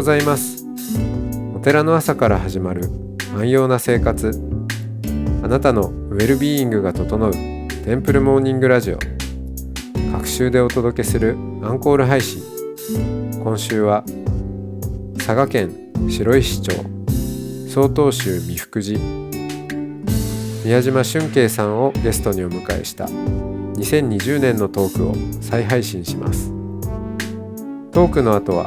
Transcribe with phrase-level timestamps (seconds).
[0.00, 0.64] ございます。
[1.54, 2.88] お寺の朝から始まる
[3.36, 4.32] 安養な生活。
[5.42, 7.30] あなたのウェルビーイングが整う
[7.84, 8.98] テンプルモーニングラジオ。
[10.10, 12.42] 各週でお届けするアンコール配信。
[13.44, 14.02] 今週は
[15.18, 16.72] 佐賀県白石町。
[17.68, 18.98] 曹洞宗三福寺。
[20.64, 26.48] 宮島俊慶さんをゲストにお迎えした2020年のトークを再配信します。
[27.92, 28.66] トークの後は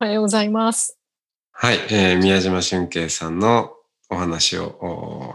[0.00, 0.96] おはようございます。
[1.50, 3.72] はい、えー宮島俊慶さんの
[4.08, 5.34] お話を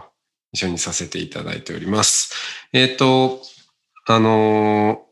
[0.52, 2.32] 一緒にさせていただいております。
[2.72, 3.42] えっ、と、
[4.06, 5.02] あの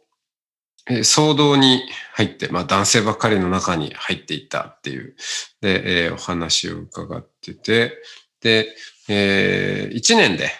[0.88, 1.82] ーえ騒動に
[2.14, 5.16] 入って、まあ男性ばっかりの中に入っていったっていう、
[5.60, 8.02] で、えーお話を伺ってて、
[8.40, 8.74] で、
[9.10, 10.50] え1年で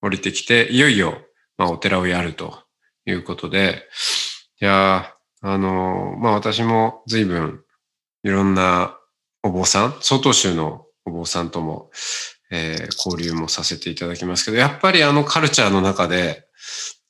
[0.00, 1.18] 降りてきて、いよいよ、
[1.58, 2.60] まあお寺をやると
[3.06, 3.82] いうことで、
[4.62, 7.65] いやあのまあ私も随分
[8.26, 8.98] いろんな
[9.44, 11.90] お坊さん、曹洞宗のお坊さんとも、
[12.50, 16.48] えー交流もさせていただきますけど、やっぱりあのカルチャーの中で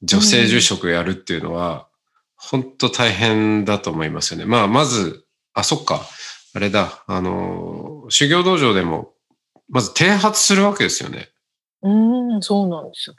[0.02, 1.88] 女性住職やるっていうのは、
[2.36, 4.44] 本当大変だと思いますよね。
[4.44, 6.02] まあ、まず、あ、そっか、
[6.54, 9.14] あれだ、あの、修行道場でも、
[9.70, 11.30] まず剃髪するわけですよね。
[11.80, 13.16] うーん、そうなんですよ。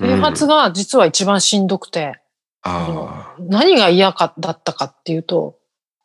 [0.00, 2.20] うん啓発が実は一番しんどくて、
[2.62, 5.56] あ何が嫌かだったかっていうと、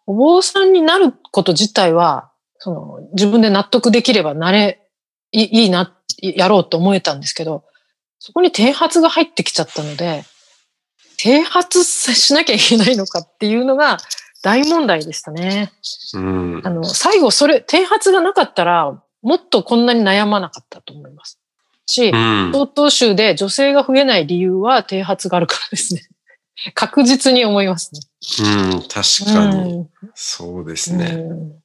[0.10, 4.82] お坊さんになること自体は、その自分で納得できればなれ、
[5.32, 7.64] いいいな、やろうと思えたんですけど、
[8.18, 10.24] そこに啓発が入ってきちゃったので、
[11.18, 14.00] 啓発しなきゃいけないのかっていうのが
[14.42, 15.72] 大問題でしたね。
[16.16, 16.70] あ、うんあ。
[16.72, 21.40] の、最後それ、啓発がなかったら、もっとこんなに悩まなかったと思います。
[21.86, 22.52] しう、ん。
[22.52, 26.02] 曹洞宗で女性が増えない理由は啓発があるからですね。
[26.74, 28.02] 確実に思いますね。
[28.72, 29.74] うん、確かに。
[29.74, 31.06] うんそうですね。
[31.06, 31.60] うん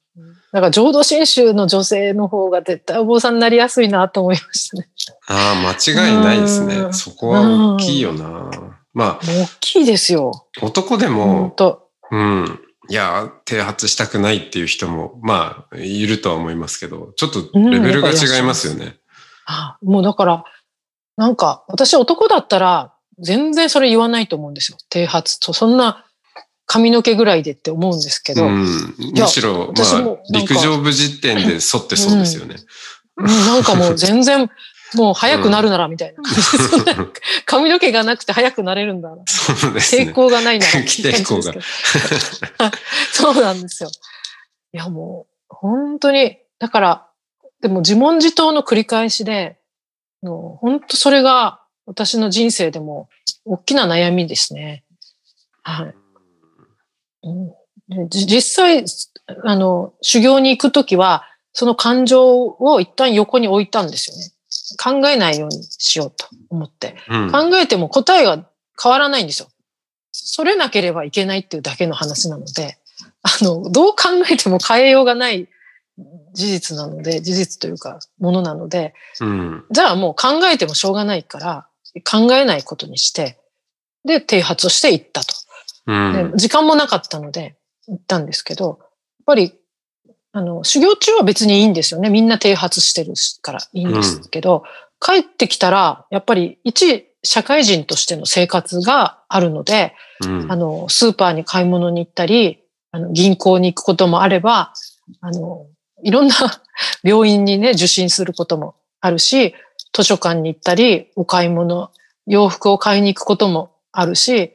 [0.53, 4.87] だから浄土真宗の女性の方が絶対お坊さんになりやすいなと思いましたね。
[5.27, 6.75] ああ、間違いないですね。
[6.77, 8.49] うんそこは大きいよな。
[8.93, 10.47] まあ、大きいですよ。
[10.61, 12.61] 男で本も、当うん。
[12.87, 18.95] いや、剃髪したくないっていう人も、まあ、いるとは思いますけど、ちょっとレベルが違いますよね。
[19.47, 20.45] あもうだから、
[21.17, 24.77] なんか私男だったら全然それ言わないと思うんですよ。
[24.89, 25.53] 剃髪と。
[25.53, 26.05] そんな
[26.65, 28.95] 髪の毛ぐらいでって思うんですけど、うん。
[28.97, 32.55] むしろ、まあ陸上部時点で沿ってそうですよね。
[32.55, 32.65] うん
[33.17, 34.49] なんかもう全然、
[34.93, 37.11] もう早くなるならみたいな感じで、そんな
[37.45, 39.23] 髪の毛がなくて早くなれるんだな。
[39.25, 40.11] そうですね。
[40.11, 40.71] 抵抗がないなら。
[40.83, 41.53] 抵抗が
[43.13, 43.89] そうなんですよ。
[44.73, 47.07] いやもう、本当に、だから、
[47.61, 49.57] でも自問自答の繰り返しで、
[50.21, 53.09] もう本当それが私の人生でも
[53.45, 54.83] 大きな悩みですね。
[55.63, 55.95] はい。
[58.09, 58.85] 実際、
[59.43, 64.31] あの、修行に行くときは、その感情を一旦横に置いたんですよね。
[64.81, 66.97] 考えないようにしようと思って。
[67.09, 68.45] うん考えても答えが
[68.81, 69.47] 変わらないんですよ。
[70.11, 72.77] それなければいけないっていうだけの話なので、
[73.21, 75.47] あの、どう考えても変えようがない
[76.33, 79.65] 事実なので、事実というか、ものなので、うん。
[79.71, 81.67] じゃあもう考えてもしょうがないから、
[82.01, 83.39] 考えないことにして、
[84.05, 85.35] で、剃髪をしていったと。
[85.87, 86.31] うん。
[86.31, 87.55] で時間もなかったので、
[87.87, 88.87] 行ったんですけど、やっ
[89.25, 89.53] ぱり、
[90.31, 92.09] あの、修行中は別にいいんですよね。
[92.09, 94.63] みんな剃髪してるからいいんですけど、
[94.99, 99.93] 帰ってきたら、やっぱり一社会人としての生活があるので、
[100.23, 104.73] うんあの、スーパーに買い物に行ったり、あの、銀行に行くこともあれば、
[105.21, 105.67] あの、
[106.03, 106.35] いろんな
[107.03, 109.53] 病院にね、受診することもあるし、
[109.95, 111.89] 図書館に行ったり、お買い物、
[112.27, 114.51] 洋服を買いに行くこともあるし、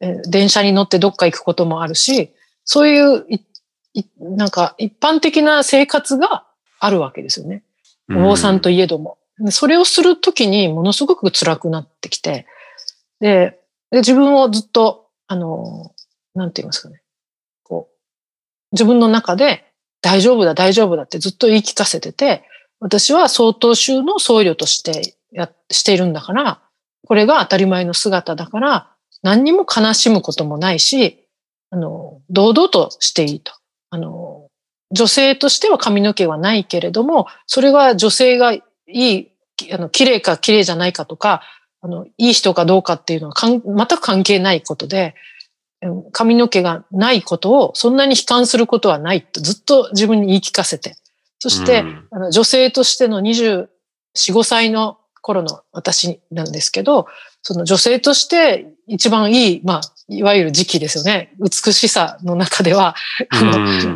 [0.00, 2.32] えー電車に乗ってどっか行くこともあるし、
[2.64, 3.26] そういう
[4.20, 6.46] なんか一般的な生活が
[6.80, 7.64] あるわけですよね。
[8.10, 9.18] お坊さんといえども。
[9.38, 12.46] でそれをするときにものすごく辛くなってきて、
[13.20, 13.58] で、
[13.90, 15.92] で自分をずっと、あの、
[16.34, 17.02] なんて言いますかね。
[17.62, 17.94] こう、
[18.72, 19.64] 自分の中で
[20.00, 22.44] 大丈夫だ、大丈夫だってずっと言い聞かせてて、
[22.80, 26.60] 私は曹洞宗の僧侶としてや、しているんだから、
[27.06, 28.90] これが当たり前の姿だから、
[29.22, 31.26] 何にも悲しむこともないし、
[31.70, 33.52] あの、堂々としていいと。
[33.90, 34.48] あの、
[34.90, 39.28] 女性としては髪の毛はないけれども、それが女性がいい、
[39.72, 41.42] あの、綺麗か綺麗じゃないかとか、
[41.80, 45.14] あの、いい人かどうかっていうのは全く関係ないことで、
[46.12, 50.96] 髪の毛がないことをそんなに悲観することはないとずっと自分に言い聞かせて、
[51.38, 53.68] そして、うんあの女性としての24、
[54.14, 57.06] 5歳の頃の私なんですけど、
[57.42, 61.34] その女性として一番いい、まあ、いわゆる時期ですよね。
[61.38, 62.94] 美しさの中では、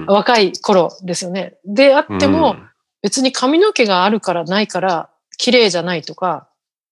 [0.06, 1.56] 若い頃ですよね。
[1.64, 2.68] であっても、うん
[3.02, 6.48] 別に髪の毛があるからないから、綺麗じゃないとか、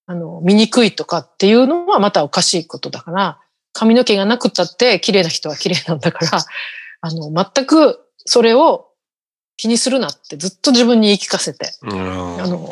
[0.07, 3.39] あの、醜いとかっていうのはまたおかしいことだから、
[3.73, 6.45] 髪の毛がなくったって綺麗な人は綺麗なんだから、
[7.01, 8.89] あの、全くそれを
[9.61, 12.43] 気にするなってずっと自分に言い聞かせて、うん。
[12.43, 12.71] あの、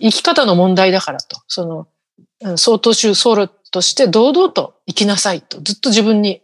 [0.00, 1.88] 生き方の問題だからと、その、
[2.42, 6.40] うん曹洞宗僧侶として堂々と生きなさいと、ずっと自分に、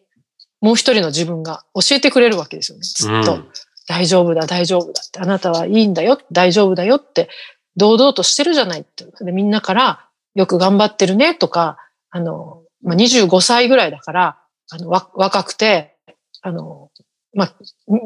[0.61, 2.85] もう一人の自分が教えてくれるわけですよね。
[2.85, 3.37] ずっと。
[3.37, 3.49] うん。
[3.89, 7.31] 大丈夫だ、大丈夫だって、あなたはいいんだよ、大丈夫だよって、
[7.77, 9.07] 堂々としてるじゃないって。
[9.25, 11.79] でみんなから、よく頑張ってるねとか、
[12.11, 14.39] あの、まあ、25歳ぐらいだから、
[14.71, 15.97] あの、わ若くて、
[16.43, 16.91] あの、
[17.37, 17.55] まあ、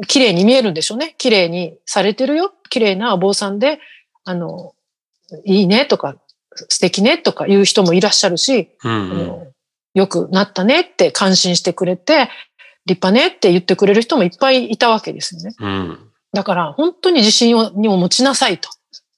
[0.07, 1.15] 綺麗に見えるんでしょうね。
[1.17, 2.51] 綺麗にされてるよ。
[2.69, 3.79] 綺麗なお坊さんで、
[4.25, 4.73] あの、
[5.45, 6.17] いいねとか、
[6.67, 9.47] 素敵ねとか言う人もいらっしゃるし、あうんの
[9.93, 12.29] よくなったねって感心してくれて、
[12.85, 15.55] 立派ねって言ってくれる人もいっぱいいたわけですよね。
[15.59, 18.69] うんだから本当に自信をにも持ちなさいと。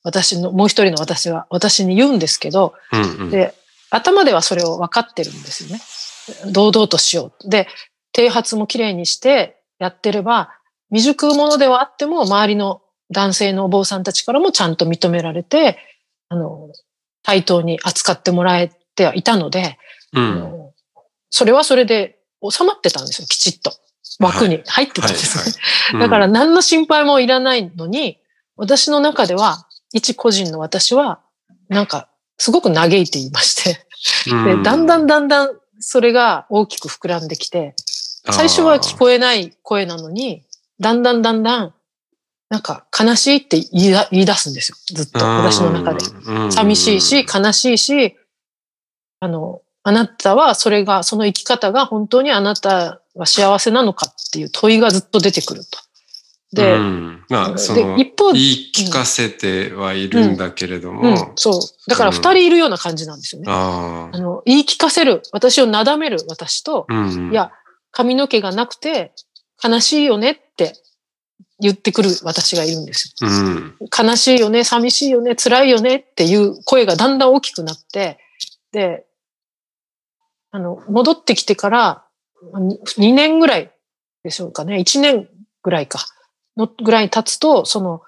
[0.04, 3.54] 私の、もう一人の私は私に言うんですけど、うんうんで、
[3.90, 5.82] 頭ではそれを分かってるんですよね。
[6.52, 7.50] 堂々としよう。
[7.50, 7.68] で、
[8.16, 10.52] 剃髪もきれいにしてやってれば、
[10.90, 12.82] 未熟者ではあっても、周りの
[13.12, 15.78] 男性のお坊さんたちからもちゃんと認められて、
[16.30, 16.70] あの、
[17.24, 19.78] 対等に扱ってもらえてはいたので、
[20.14, 20.24] うん。
[20.24, 20.74] あの
[21.36, 23.72] それはそれで収まってたんですよ、きちっと。
[24.20, 25.52] 枠に入ってたんですよね。
[25.94, 28.20] はい だから何の心配もいらないのに、
[28.56, 31.22] 私の中では、一個人の私は、
[31.70, 33.86] なんか、すごく嘆いていまして、
[34.26, 37.76] で、だんだんだんだんそれが大きく膨らんできて、
[38.32, 40.44] 最初は聞こえない声なのに、
[40.80, 41.74] だんだんだんだん、
[42.50, 44.78] なんか悲しいって言いだ言い出すんですよ。
[44.96, 46.00] ずっと私の中で。
[46.00, 48.16] で寂しいし、悲しいし、
[49.20, 55.80] あの、あなたはそれが、その生き方が本当にあなたは幸せなのかっていう問いがずっと出てくると。
[56.54, 57.26] で、うん。
[57.30, 60.98] まあ、でその、一方言い聞かせてはいるんだけれどうん。
[60.98, 61.90] も、、そう。
[61.90, 63.48] だから二人いるような感じなんですよね。
[63.50, 67.32] あの、言い聞かせる、私をなだめる私と、うん。
[67.32, 67.52] いや、
[67.94, 69.14] 髪の毛がなくて
[69.64, 70.74] 悲しいよねって
[71.60, 73.30] 言ってくる私がいるんですよ。
[73.30, 78.20] うん、悲しいよね、寂しいよね、辛いよねっていう声がだんだん大きくなって、
[78.74, 79.06] で、
[80.52, 82.04] あの、戻ってきてから
[82.52, 83.72] 2年ぐらい
[84.24, 85.30] でしょうかね、1年
[85.62, 86.00] ぐらいか、
[86.58, 88.02] のぐらい経つと、その、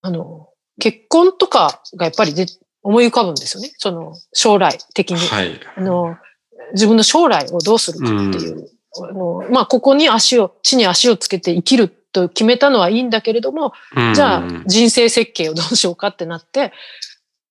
[0.00, 0.48] あの、
[0.80, 2.46] 結婚とかがやっぱりで
[2.82, 3.72] 思い浮かぶんですよね。
[3.78, 5.18] その、将来的に。
[5.18, 5.60] はい。
[5.76, 6.16] あの、
[6.72, 8.68] 自分の将来をどうするかっていう。
[9.00, 14.14] あのまあ、ここに足を、地に足をつけて生きると決めたのはいいんだけれども、うん。
[14.14, 16.72] じゃあ人生設計をどうしようかってなって、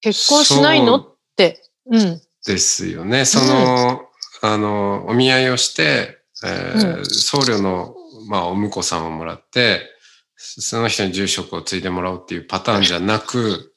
[0.01, 3.25] 結婚しないのって、うん、ですよね。
[3.25, 4.03] その、
[4.41, 7.05] あの、お見合いをして、えーうん。
[7.05, 7.95] 僧侶の、
[8.27, 9.81] まあ、お婿さんをもらって、
[10.35, 13.73] その人に住職を継いでもらおうっていうパターンじゃなく、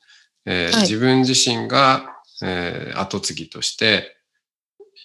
[0.47, 0.83] えーはい。
[0.83, 2.11] 自分自身が、
[2.43, 4.17] えー後継ぎとして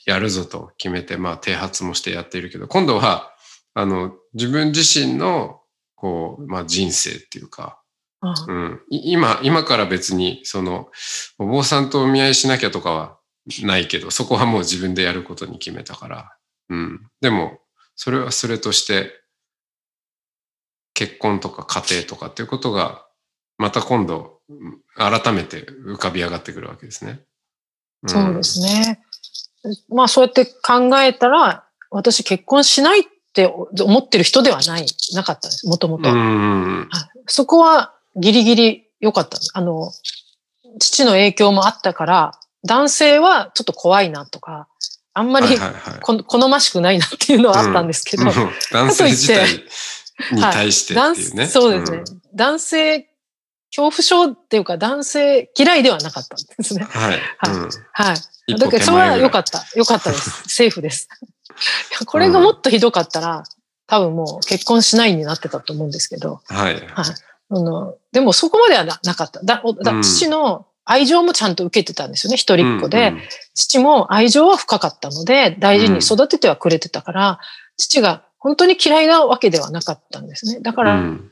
[0.09, 3.31] やるぞと決めて、まあ、剃髪もしてやっているけど、今度は、
[3.75, 5.61] あの、自分自身の、
[5.95, 7.79] こう、まあ、人生っていうか、
[8.21, 10.89] あうん、い今、今から別に、その、
[11.37, 13.19] お坊さんとお見合いしなきゃとかは
[13.61, 16.37] ないけど、そこはもう自分でやることに決めたから。
[16.69, 17.07] うん。
[17.21, 17.59] でも、
[17.95, 19.11] それはそれとして、
[20.95, 23.05] 結婚とか家庭とかっていうことが、
[23.59, 27.21] また今度、うん改めて浮かび上がってくるわけですね。
[28.05, 28.99] んそうですね。
[29.89, 36.09] まあ、そうやって考えたら、私結婚しないって思ってる人ではない、なかったんです、もともと。
[37.27, 39.51] そこはギリギリ良かったんです。
[39.53, 39.91] あの、
[40.79, 42.31] 父の影響もあったから、
[42.65, 44.67] 男性はちょっと怖いなとか、
[45.13, 45.57] あんまり
[46.01, 48.25] 好ましくないなっていうのはあったんですけど、
[48.71, 49.63] 男性自体
[50.31, 51.47] に対してって男いうね。
[51.47, 53.08] そうですね、男性、
[53.75, 56.83] 恐怖症っていうか男性嫌いではなかったんですね。
[56.83, 57.19] はい。
[57.37, 58.13] はいうんは
[58.47, 58.59] い。
[58.59, 59.63] だからそれは良かった。
[59.75, 60.43] 良かったです。
[60.49, 61.07] セーフです。
[62.05, 63.43] これがもっとひどかったら、
[63.85, 66.73] 多分もう結婚しないになってたと思うんですけど、はい。
[66.73, 66.83] はい。
[67.51, 69.41] あのでもそこまではななかった。
[69.43, 73.09] だおだうん父の愛情もちゃんと受けてたんですよね、一人っ子で。
[73.09, 73.21] うんうん
[73.55, 77.39] 父も愛情は深かったので、大事に育ててはくれてたから、
[77.75, 80.61] 父が本当に嫌いなわけではなかったんですね。
[80.61, 81.31] だから、うん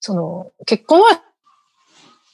[0.00, 1.20] その、結婚は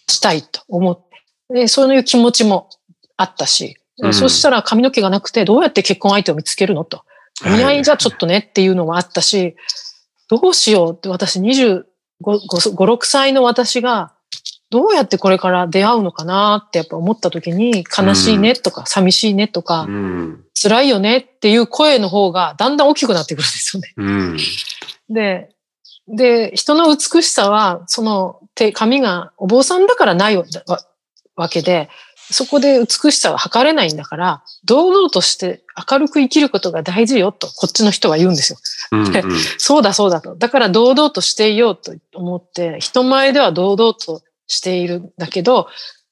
[0.09, 1.09] したいと思っ
[1.49, 2.69] て、で、そういう気持ちも
[3.17, 7.05] あったし、うんそしたら髪の毛がなくて、どうやって結婚相手を見つけるのと。
[7.47, 9.55] お見合いじゃちょっとねっていうのもあったし、
[10.29, 11.85] どうしようって私25、
[12.23, 14.13] 5 6歳の私が、
[14.71, 20.45] どうやってこれから出会うのかなってやっぱ思った時に、悲しいねとか、寂しいねとか、うん。
[20.61, 23.93] 辛いよねっていう声の方がだんだん大きくなってくるんですよね。
[23.97, 24.37] うん。
[25.11, 25.51] で、
[26.09, 30.45] で、人の美しさは、その手、髪がお坊さんだからないわ
[31.37, 31.89] わけで、
[32.31, 38.59] そこで美しさは測れないんだから、堂々として明るく生きることが大事よと、こっちの人は言うんですよ。
[38.93, 39.07] うん。
[39.07, 39.13] うん
[39.59, 40.37] そうだそうだと。
[40.37, 45.69] だから堂々としていようと思って、人前では堂々としているんだけど、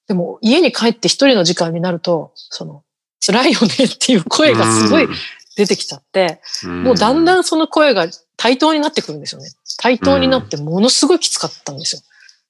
[0.09, 2.83] でも家に帰って一人の時間になると、その、
[3.25, 5.09] 辛いよねっていう声がすごい
[5.57, 8.07] 出てきちゃって、もうだんだん、んその声が
[8.41, 9.51] 対等になってくるんですよね。
[9.77, 12.03] 対等になってものすごいきつかったんですよ。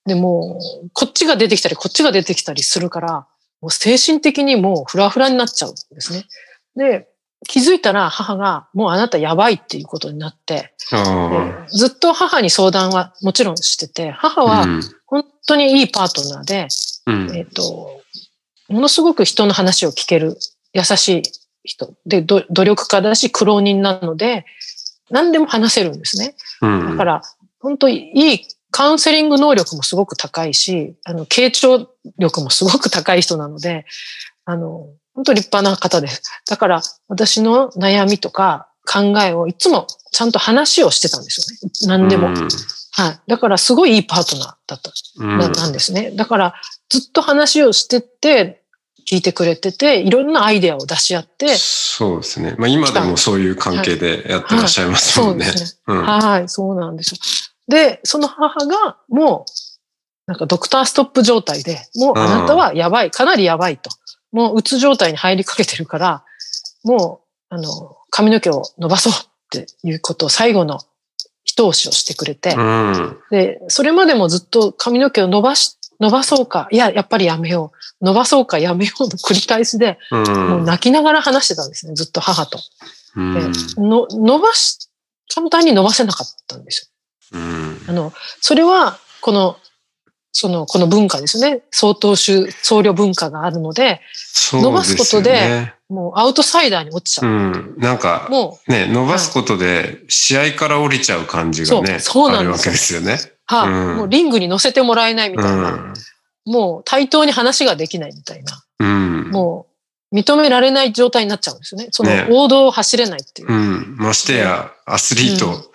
[0.06, 3.26] で、もう、こっちが出てきたり、こっちが出てきたりするから、
[3.60, 6.26] もう精神的にもうフラフラになっちゃうんですね。
[6.76, 7.08] で、
[7.48, 10.74] 気づいたら母が、もうあなたやばいっていうことになって、
[11.72, 14.44] ずっと母に相談はもちろんしてて、母あ。
[14.44, 16.68] はうん本当にいいパートナーで、
[17.06, 18.00] うんえっ、と、
[18.68, 20.36] ものすごく人の話を聞ける
[20.72, 21.22] 優しい
[21.64, 24.46] 人で、ど努力家だし苦労人なので、
[25.10, 26.34] 何でも話せるんですね。
[26.62, 27.22] うんだから、
[27.60, 31.88] 本当にいいカウンセリング能力もすごく高いし、あの、傾聴
[32.18, 33.84] 力もすごく高い人なので、
[34.44, 36.22] あの、本当立派な方です。
[36.48, 41.98] だから、私の悩みとか考えをいつもちゃんと話をしてたんですよね。
[41.98, 42.28] 何でも。
[42.28, 42.48] うん
[42.92, 43.20] はい。
[43.28, 44.90] だから、すごいいいパートナーだった。
[45.18, 46.10] うんななんですね。
[46.10, 46.54] だから、
[46.88, 48.59] ずっと話をしてって、
[49.10, 52.54] 聞いてくれてて、いろんなアイデアを出し合って、そうですね。
[52.58, 55.70] まあ今でもそういう関係でやってらっしゃいますもねそうんね。
[55.88, 57.18] うんはい、そうなんですよ。
[57.66, 59.46] で、その母が、も
[60.28, 63.90] う、なんかドクターストップ状態で、もうあなたはやばい、かなりやばいと。
[64.30, 66.24] もううつ状態に入りかけてるから、
[66.84, 70.78] もう、あの、髪の毛を伸ばそうっていうことを最後の
[71.42, 73.18] 一押しをしてくれて、うん。
[73.32, 78.04] で、それまでもずっと髪の毛を伸ばし、伸ばそうか、いや、やっぱりやめよう。
[78.04, 80.48] 伸ばそうか、やめようの繰り返しで、うん。
[80.48, 82.58] もう泣きながら話してたんですね、ずっと母と。
[83.16, 83.40] うんで、
[83.76, 84.88] の伸ばし、
[85.32, 86.92] 簡単に伸ばせなかったんです
[87.32, 87.76] うんよ。
[87.88, 89.56] あの、それは、この、
[90.32, 91.62] その、この文化ですね。
[91.70, 97.30] 曹洞宗、僧侶文化があるので、そう伸ばすことでもうアウトサイダーに落ちちゃう。
[97.30, 97.74] うん。
[97.78, 103.18] なんか、もう、ね、伸ばすことで試合から降りちゃう感じがね、そうそうなんですあるわけですよね。
[103.50, 105.72] は、うんもうリングに乗せてもらえないみたいな。
[105.72, 105.94] うん。
[106.46, 108.62] もう対等に話ができないみたいな。
[108.78, 109.30] うん。
[109.30, 109.66] も
[110.12, 111.88] う認められない状態になっちゃうんですよね。
[111.90, 113.52] そのね王道を走れないっていう。
[113.52, 113.96] うん。
[113.98, 115.70] ましてや、アスリート、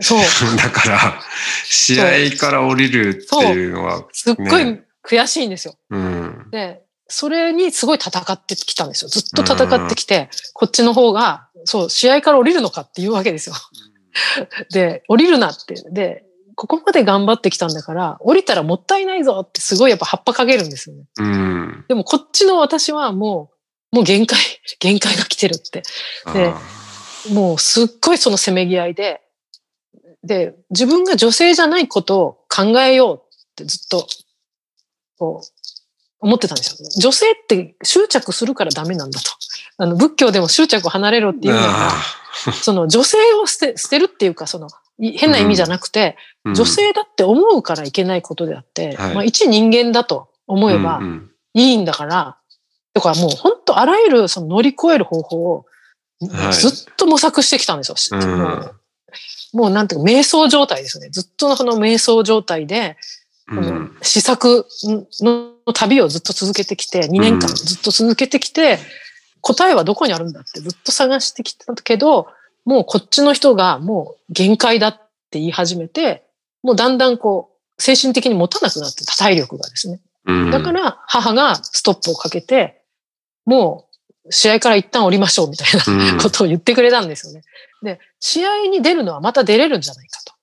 [0.00, 0.18] そう。
[0.56, 1.20] だから、
[1.64, 5.74] 試合から降りるっていうのは、すっごいね悔しいんですよ。
[5.90, 6.48] うん。
[6.50, 9.08] で、それにすごい戦ってきたんですよ。
[9.08, 13.54] ずっと戦ってきて、こっちの方が、そう、試合から降りるのかっていうわけですよ。
[14.72, 15.74] で、降りるなって。
[15.90, 16.23] で、
[16.54, 21.04] ここまで頑張ってきたんだから、降りたらもったいないぞってすごいやっぱ葉っぱかけるんですよね。
[21.18, 21.84] うん。
[21.88, 23.50] でもこっちの私はも
[23.92, 24.38] う、もう限界、
[24.80, 25.82] 限界が来てるって。
[26.32, 26.60] であ
[27.32, 29.22] もうすっごいそのせめぎ合いで、
[30.22, 34.06] で、自分が女性じゃないことを考えようってずっと、
[35.18, 35.46] こう、
[36.20, 36.88] 思ってたんですよ。
[37.00, 39.30] 女性って執着するからダメなんだと。
[39.76, 46.54] あの、仏教でも執着を離れろってーいうのが、あその女性を捨て捨てるっていうか、その、い変な意味じゃなくて、ー。
[46.54, 49.14] 女性だって思うからいけないことであって、はい。
[49.14, 51.30] まあ一人間だと思えばうんうん。
[51.54, 52.38] いいんだから、
[52.92, 55.66] だからもう本当あらゆるその乗り越える方法を
[56.30, 56.52] はい。
[56.54, 58.18] ずっと模索してきたんですよ。
[58.18, 58.38] うん。
[58.38, 58.76] もう
[59.54, 61.10] もうなんていうか、瞑想状態ですよね。
[61.10, 62.96] ずっとその瞑想状態で、
[63.48, 64.66] このうん試作
[65.20, 68.78] の旅をずっと続けてきて、2年間ずっと続けてきて、
[69.40, 72.28] 答えはどこにあるんだってずっと探してきたけど、
[72.64, 74.94] もうこっちの人がもう限界だっ
[75.30, 76.26] て言い始めて、
[76.62, 80.00] もうだんだんこう、精神的に持たなくなってた体力がですね。
[80.26, 82.82] うんだから母がストップをかけて、
[83.44, 83.88] も
[84.24, 87.42] う試合から一旦降りましょうみたいなうんことを言ってくれたんですよね。
[87.82, 90.34] で、試合に出るのはまた出れるんじゃないかと。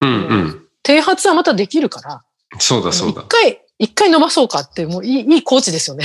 [0.00, 0.68] うんうん。
[0.82, 2.24] 低発はまたできるから、
[2.58, 3.26] そうだそうだ一。
[3.28, 6.04] 回、一回伸ばそうかって、もういい、いいコーチですよね。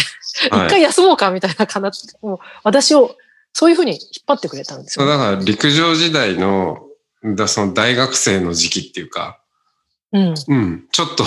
[0.51, 3.15] はい一回休もうかみたいな形で、もう私を
[3.53, 5.05] そういうふうに引っ張ってくれたんですよ。
[5.05, 6.79] そうだから陸上時代の、
[7.35, 9.39] だその大学生の時期っていうか、
[10.11, 10.33] うん。
[10.47, 11.23] うん、ちょっと、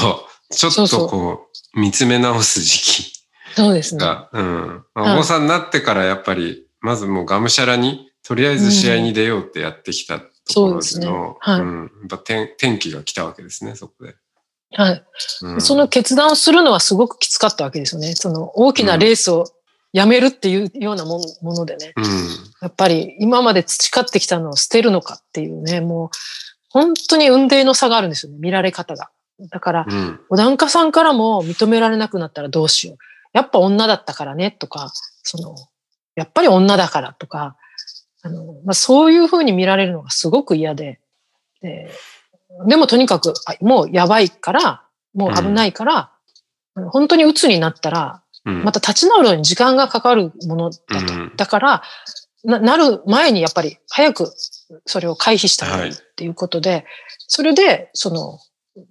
[0.51, 3.17] ちょっそうそうとこう、見つめ直す時期
[3.55, 4.05] そうですね。
[4.05, 4.85] が、うん。
[4.95, 14.17] まはいあお坊さんになってからやっぱり、まずもうがむしゃらに、とりあえず試合に出ようってやってきたところでの、そうですねはいうん、やっぱ転転機が来たわけですね、そこで。
[14.73, 15.05] はい。
[15.43, 18.15] うんその決断をするのはすごくきつかったわけですよね。
[18.15, 19.47] その大きなレースを
[19.93, 21.93] やめるっていうようなものでね。
[21.97, 22.05] うん。
[22.63, 26.11] やっぱり今まで培ってきたのを捨てるのかっていうね、もう
[26.71, 29.11] 本当に運命の差があるんですよね、見られ方が。
[29.51, 30.21] だから、うん。
[30.31, 32.97] お檀家さんからも認められなくなったらどうしよう。
[33.33, 34.91] やっぱ女だったからねとか、
[35.23, 35.55] その、
[36.15, 37.57] やっぱり女だからとか、
[38.23, 41.01] あの、まあ、そういうふうに見られるのがすごく嫌で、
[41.61, 41.91] で
[42.67, 46.13] でもとにかく、あもうやばいから、もう危ないから、
[46.75, 48.26] あの本当に鬱になったら、うん。
[48.51, 51.15] また立ち直るのに時間がかかるものだと。
[51.15, 51.83] うんだから
[52.45, 54.33] な、なる前にやっぱり早く
[54.87, 56.87] それを回避した方がいいはいっていうことで、
[57.29, 58.39] それで、その、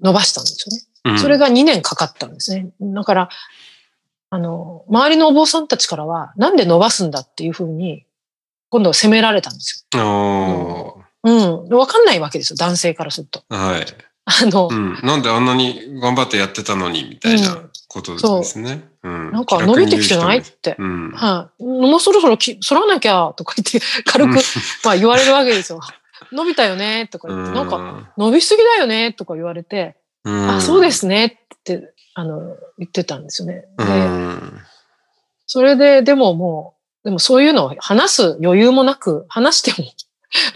[0.01, 0.83] 伸ばしたんですよね。
[1.05, 2.71] うんそれが2年かかったんですね。
[2.81, 3.29] だから、
[4.31, 8.05] あの、周りのお坊さんたちからは、なんで伸ばすんだっていうふうに、
[8.69, 11.03] 今度責められたんですよ。
[11.23, 11.67] うん。
[11.69, 13.43] わかんないわけですよ、男性からすると。
[13.49, 13.85] はい。
[14.25, 14.99] あの、うん。
[15.03, 18.89] なんであんなに頑張ってやってたのに、みたいなことですね。
[19.03, 19.31] うん。
[19.31, 20.75] なんか伸びてきてないって。
[20.77, 21.11] うん。
[21.11, 24.35] はい、もうそろそろき反らなきゃとか言って 軽く
[24.83, 25.79] まあ言われるわけですよ。
[26.31, 33.65] 伸びたよねとか言って、なんか伸びすぎだよねとか言われて、うん、あ、そうですねってあの言ってたんですよね。
[35.47, 39.87] それででももう、でもそういうのを話す余裕もなく、話しても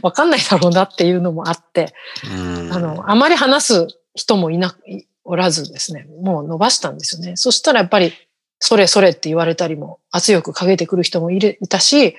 [0.01, 1.93] わかんないだろうなっていうのもあって、
[2.25, 2.73] うん。
[2.73, 7.35] あの、あまり話す人もいなく、いおらずですね、もう伸ばしたんですよね。
[7.35, 8.13] そしたらやっぱり、
[8.57, 12.15] それそれって言われたりも、圧力かけてくる人もいるいたし、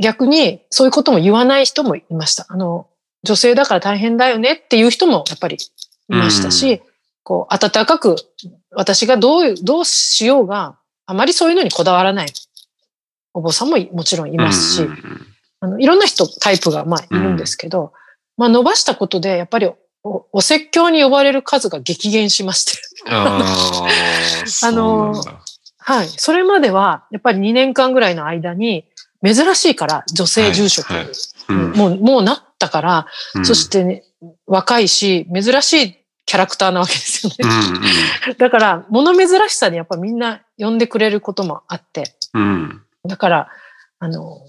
[0.00, 2.46] 逆にそういうことも言わない人もいました。
[2.48, 2.86] あの、
[3.24, 6.80] 女性だから大変だよねっていう人もやっぱりいましたし、
[7.24, 8.14] こう、温かく、
[8.70, 12.28] 私がどうどうしようが、あまりそういうのにこだわらない。
[13.34, 15.26] お坊さんもいもちろんいますし、うんうん
[15.60, 17.92] あのいろんな人、タイプがまあいるんですけど、
[18.36, 19.68] まあ伸ばしたことで、やっぱり
[20.08, 22.72] おお説教に呼ばれる数が激減しまして。
[23.10, 23.38] あ
[24.44, 24.72] あ、そう
[25.12, 25.40] なんだ。
[25.78, 26.08] はい。
[26.08, 28.84] それまでは、やっぱり2年間ぐらいの間に、
[29.24, 31.12] 珍しいから、女性住職、はいはい
[31.48, 34.04] うんもう、もうなったから、うんそして、ね、
[34.46, 38.32] 若いし、珍しいキャラクターなわけですようね。
[38.32, 42.42] ん だから、物珍しさにやっぱみんな呼んでくれることもあって、うん。
[42.42, 42.82] うん。
[43.08, 43.48] だから、
[43.98, 44.42] あの、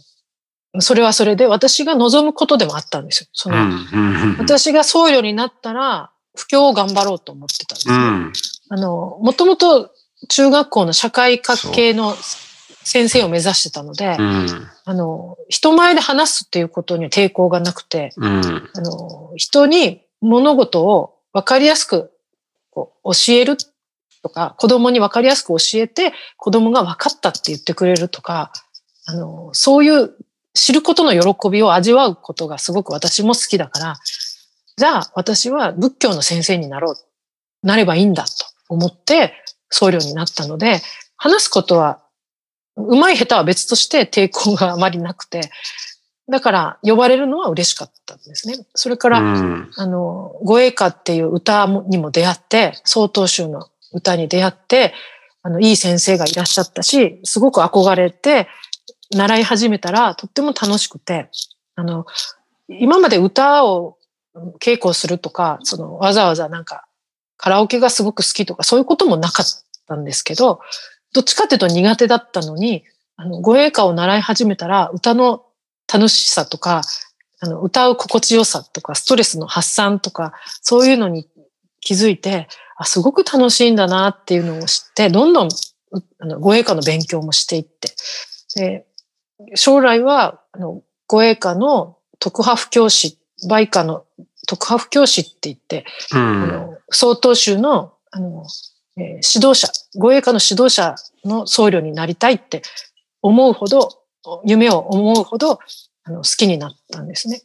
[0.79, 3.29] それはそれで私が望むことでもあったんですよ。
[3.33, 4.37] その、うん。
[4.37, 7.95] 私が僧侶になったら、布教を頑張ろうと思ってたんですね。
[7.95, 8.33] うん。
[8.69, 9.91] あの、もともと
[10.27, 12.15] 中学校の社会科系の
[12.83, 14.47] 先生を目指してたので、うん。
[14.85, 18.69] あの、人前で話すっていうことには抵抗がなくて、うん。
[18.73, 22.11] あの、人に物事を分かりやすく
[22.73, 22.93] 教
[23.29, 23.57] える
[24.21, 28.51] とか、子供に分かりやすく教えて、子供が分かったって言ってくれるとか、
[29.05, 30.13] あの、そういう
[30.59, 33.97] 知ることの喜びを味わうことがすごく私も好きだから、
[34.77, 36.95] じゃあ私は仏教の先生になろう、
[37.63, 38.29] なればいいんだと
[38.67, 39.33] 思って
[39.69, 40.81] 僧侶になったので、
[41.15, 41.99] 話すことは、
[42.75, 45.49] うまい下手は別として抵抗があまりなくて、
[46.29, 48.55] だから呼ばれるのは嬉しかったんですね。
[48.75, 49.71] それから、うん。
[49.75, 54.93] あの、護衛歌っていう歌もにも出会って、曹洞宗の歌に出会って、
[55.41, 58.47] あの、いい先生がいらっしゃったし、すごく憧れて、
[59.11, 61.29] 習い始めたら、とっても楽しくて、
[61.75, 62.05] あの、
[62.67, 63.97] 今まで歌を
[64.59, 66.85] 稽古するとか、その、わざわざなんか、
[67.37, 69.45] カラオケがすごく好きとか、そういうこともなかっ
[69.87, 70.59] たんですけど、
[71.13, 72.83] どっちかっていうと苦手だったのに、
[73.15, 75.45] あの、護衛歌を習い始めたら、歌の
[75.91, 76.81] 楽しさとか、
[77.39, 81.27] あの、歌う心地よさとか、ストレスの発散とか、そういうのに
[81.79, 85.49] 気づいて、あ、すごく楽しいんだなっていうのを知って、どんどん、
[86.19, 87.93] あの、護衛歌の勉強もしていって、
[88.55, 88.85] で、
[89.55, 94.05] 将来は、あの、護衛歌の特派布教師、売歌の
[94.47, 96.47] 特派布教師って言って、あうん。
[96.49, 98.45] の、曹洞宗の、あの、
[98.97, 102.61] えー指導者、護衛歌の指導者の僧侶になりたいって
[103.21, 103.89] 思うほど、
[104.45, 105.59] 夢を思うほど、
[106.03, 107.41] あの、好きになったんですね。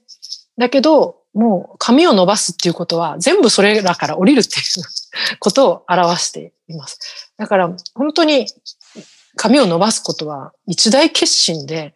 [0.58, 7.32] だけど、もう髪を伸ばすっていうことは全部それらから降りるっていうことを表しています。
[7.36, 8.46] だから本当に
[9.36, 11.94] 髪を伸ばすことは一大決心で、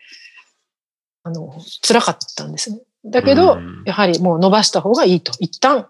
[1.22, 2.80] あの、辛かったんですね。
[3.04, 5.32] だけど、うんやはりもう伸ばした方がいいと。
[5.38, 5.88] 一旦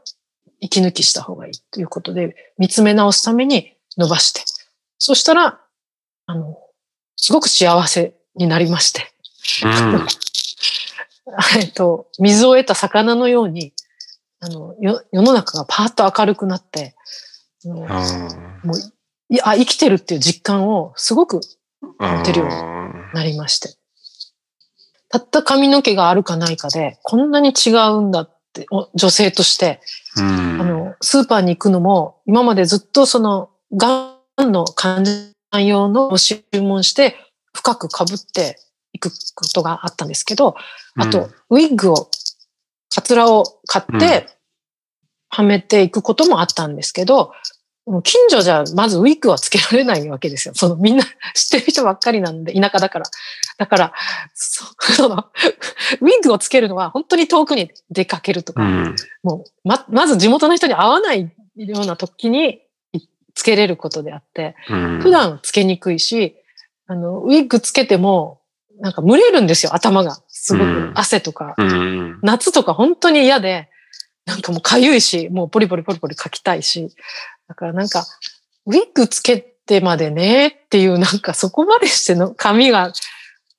[0.61, 4.43] 息抜きした方がいいということで、見つめ直すために伸ばして。
[4.99, 5.61] そしたら、
[6.27, 6.59] あの、
[7.17, 9.13] すごく幸せになりまして。
[9.65, 10.07] うん。
[11.59, 13.73] えっと、水を得た魚のように、
[14.41, 16.95] あの、よ世の中がパーッと明るくなって、
[17.65, 17.87] もう
[19.31, 21.41] いや、あ生きてるっていう実感をすごく
[21.99, 22.19] あ。
[22.19, 23.69] 持てるようにあなりまして。
[25.11, 29.81] たった髪の毛があるかないかで、こんなに違うんだって、お女性として、
[30.17, 30.61] うん。
[30.61, 37.17] あの、スーパーに行くのも、今までずっとその、がんの患者さん用のを注文して、
[37.55, 38.59] 深く被って
[38.93, 40.57] いくことがあったんですけど、
[40.97, 42.11] あと、ウィッグを、
[42.95, 44.29] カツラを買って、
[45.31, 47.33] はめていくこともあったんですけど、
[47.89, 50.55] もう近所じゃまずウィッグはつけられないわけですよ。
[50.57, 53.07] そのみんな知ってる人ばっかりなんで、田舎だから。
[53.57, 53.93] だから、
[54.35, 55.27] そその、
[56.01, 58.97] ウィッグをつけるのは本当に遠くに出かけるとか、うん。
[59.23, 62.61] もう、ま、まず地元の人に会わないような時に
[62.93, 65.01] いつけれることであって、うん。
[65.01, 66.37] 普段つけにくいし、
[66.87, 68.41] あの、ウィッグつけても、
[68.81, 70.19] なんか蒸れるんですよ、頭が。
[70.29, 71.55] すごうんく汗とか。
[71.57, 72.19] うん。
[72.23, 73.71] 夏とか本当に嫌で、
[74.27, 76.95] なんかもう痒いし、もうポリポリポリポリ書きたいし。
[77.49, 78.07] だからなんか、
[78.67, 82.93] ウィッグつけてまでねっていう、なんかそこまでしての髪が、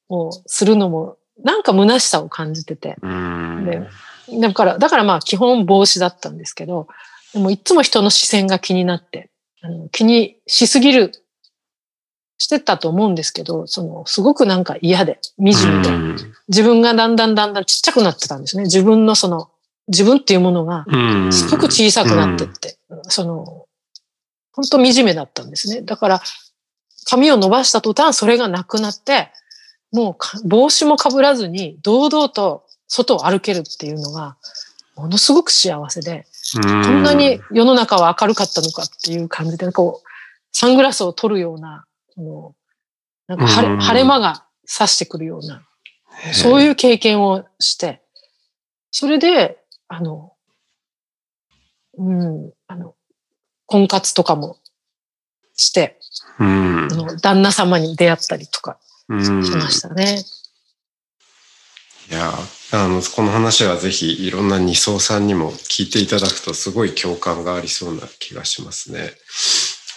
[0.10, 2.96] をするのも、なんか虚しさを感じてて。
[3.02, 3.66] うん。
[3.66, 3.88] で
[4.40, 6.88] だから、だからまあ基本帽子だったんですけど、
[7.34, 9.30] でもいつも人の視線が気になって、
[9.62, 11.12] あの気にしすぎる、
[12.38, 18.64] してたと思うんですけど、その、すごくなんか嫌で、惨めで、自分がだんだんだんだんちっちゃくなってたんですね。
[18.64, 19.50] 自分のその、
[19.88, 21.34] 自分っていうものが、うん。
[21.34, 22.78] すごく小さくなってって、
[23.10, 23.66] その、
[24.54, 25.82] 本当惨めだったんですね。
[25.82, 26.22] だから、
[27.06, 29.32] 髪を伸ばした途端、それがなくなって、
[29.92, 34.38] もうか帽子もかぶらずに、堂々と外を歩けるっていうのが、
[34.96, 40.08] ものすごく幸せで、ここんなに世の中は明るかったのかっていう感じで、こう、
[40.52, 42.56] サングラスを取るような、その
[43.28, 45.64] なんか晴れうん晴れ間が差してくるような、
[46.34, 46.62] そうう。
[46.62, 48.02] いう経験をして、
[48.92, 49.58] それで、
[49.88, 50.34] あの、
[51.98, 52.52] うん、
[53.70, 54.58] 婚活とかも
[55.56, 56.00] して、
[56.40, 56.88] うん
[57.22, 58.80] 旦那様に出会ったりとか
[59.10, 59.46] うん。
[59.46, 60.24] しましたね。
[62.12, 62.34] いや、
[62.72, 69.12] あの、この話はぜひいろんな二層さんにも聞いていただくとすごい共感がありそうな気がしますね。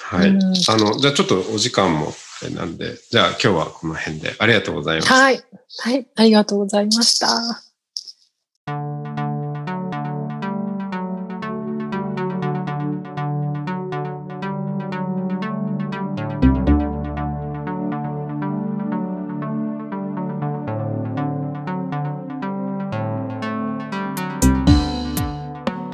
[0.03, 0.29] はい。
[0.29, 5.13] うんあの、じゃあちょっとお時間もあれなんで、じゃあ今日はこの辺でありがとうございます。
[5.13, 5.43] はい。
[5.79, 6.07] はい。
[6.17, 7.72] ありがとうございました。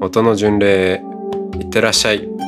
[0.00, 1.02] 音の巡礼へ
[1.58, 2.47] いってらっしゃい。